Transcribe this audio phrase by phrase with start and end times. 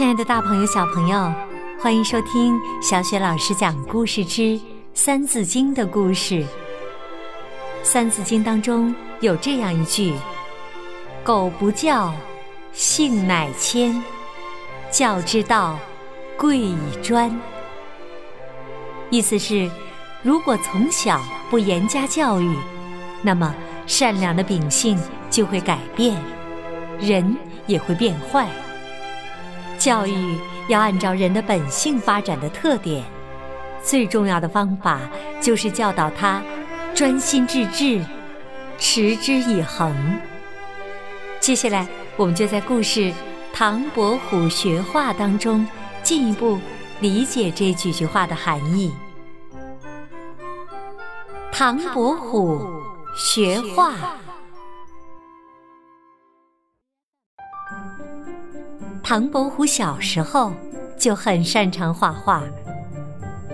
[0.00, 1.30] 亲爱的，大朋友、小朋友，
[1.78, 4.40] 欢迎收听小雪老师讲故事之
[4.94, 6.36] 《三字经》的故事。
[7.82, 10.14] 《三字经》当中有这样一句
[11.22, 12.14] ：“苟不教，
[12.72, 13.92] 性乃迁；
[14.90, 15.78] 教之道，
[16.34, 17.30] 贵以专。”
[19.10, 19.70] 意思是，
[20.22, 22.56] 如果从小不严加教育，
[23.20, 23.54] 那么
[23.86, 24.98] 善良的秉性
[25.28, 26.16] 就会改变，
[26.98, 27.36] 人
[27.66, 28.48] 也会变坏。
[29.80, 30.36] 教育
[30.68, 33.02] 要按照人的本性发展的特点，
[33.82, 35.00] 最重要的方法
[35.40, 36.42] 就是教导他
[36.94, 38.04] 专心致志、
[38.78, 40.20] 持之以恒。
[41.40, 43.00] 接下来，我们就在故事
[43.54, 45.66] 《唐伯虎学画》当中
[46.02, 46.58] 进一步
[47.00, 48.92] 理解这几句话的含义。
[51.50, 52.60] 唐伯虎
[53.16, 53.94] 学画。
[59.10, 60.52] 唐伯虎小时候
[60.96, 62.44] 就很擅长画画。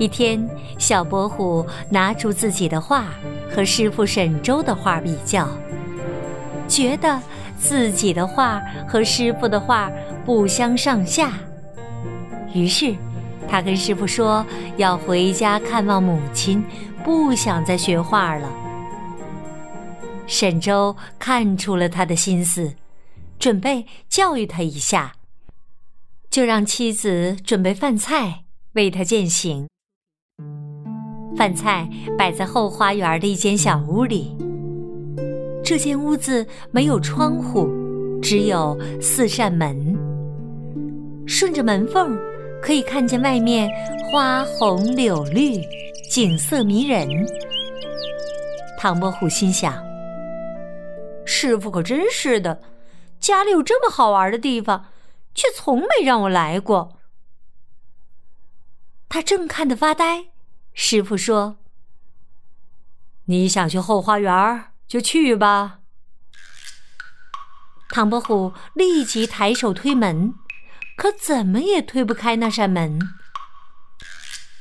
[0.00, 0.44] 一天，
[0.80, 3.14] 小伯虎拿出自己的画
[3.48, 5.48] 和师傅沈周的画比较，
[6.66, 7.22] 觉得
[7.56, 9.88] 自己的画和师傅的画
[10.24, 11.30] 不相上下。
[12.52, 12.92] 于是，
[13.48, 14.44] 他跟师傅说
[14.76, 16.64] 要回家看望母亲，
[17.04, 18.50] 不想再学画了。
[20.26, 22.74] 沈周看出了他的心思，
[23.38, 25.12] 准备教育他一下。
[26.34, 29.68] 就让妻子准备饭菜为他饯行。
[31.36, 34.36] 饭菜摆在后花园的一间小屋里。
[35.62, 37.70] 这间屋子没有窗户，
[38.20, 39.96] 只有四扇门。
[41.24, 42.18] 顺着门缝
[42.60, 43.70] 可以看见外面
[44.10, 45.60] 花红柳绿，
[46.10, 47.08] 景色迷人。
[48.76, 49.72] 唐伯虎心想：
[51.24, 52.60] 师傅可真是的，
[53.20, 54.86] 家里有这么好玩的地方。
[55.34, 56.98] 却从没让我来过。
[59.08, 60.26] 他正看得发呆，
[60.72, 61.56] 师傅说
[63.26, 65.80] ：“你想去后花园就去吧。”
[67.90, 70.34] 唐伯虎立即抬手推门，
[70.96, 72.98] 可怎么也推不开那扇门。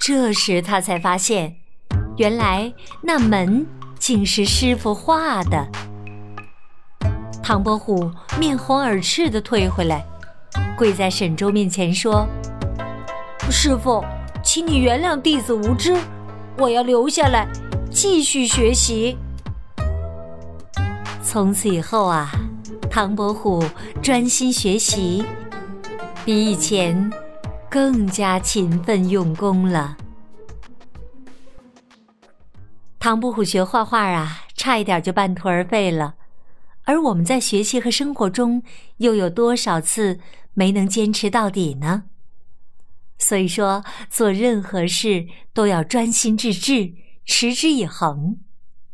[0.00, 1.60] 这时他才发现，
[2.16, 3.64] 原来那门
[4.00, 5.70] 竟是师傅画的。
[7.40, 10.09] 唐伯虎面红耳赤的退回来。
[10.80, 12.26] 跪在沈周面前说
[13.52, 14.02] ：“师傅，
[14.42, 15.94] 请你原谅弟子无知，
[16.56, 17.46] 我要留下来
[17.90, 19.18] 继续学习。”
[21.22, 22.30] 从此以后啊，
[22.90, 23.62] 唐伯虎
[24.02, 25.22] 专心学习，
[26.24, 27.12] 比以前
[27.68, 29.98] 更加勤奋用功了。
[32.98, 36.14] 唐伯虎学画画啊，差一点就半途而废了。
[36.90, 38.64] 而我们在学习和生活中，
[38.96, 40.18] 又有多少次
[40.54, 42.02] 没能坚持到底呢？
[43.16, 48.38] 所以说，做任何事都要专心致志、持之以恒，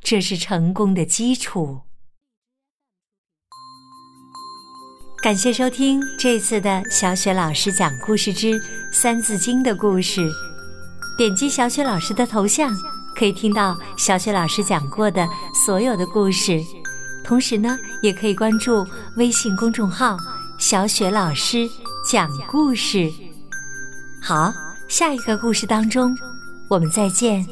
[0.00, 1.80] 这是成功的基础。
[5.20, 8.52] 感谢收听这次的小雪老师讲故事之
[8.92, 10.30] 《三字经》的故事。
[11.18, 12.72] 点击小雪老师的头像，
[13.16, 15.26] 可以听到小雪老师讲过的
[15.66, 16.62] 所有的故事。
[17.30, 20.18] 同时呢，也可以关注微信公众号
[20.58, 21.70] “小雪老师
[22.04, 23.08] 讲故事”。
[24.20, 24.52] 好，
[24.88, 26.12] 下一个故事当中，
[26.66, 27.46] 我们再见。